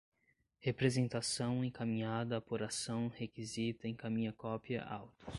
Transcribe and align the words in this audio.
representação, 0.59 1.63
encaminhada, 1.63 2.35
apuração, 2.35 3.07
requisita, 3.07 3.87
encaminha 3.87 4.33
cópia, 4.33 4.83
autos 4.83 5.29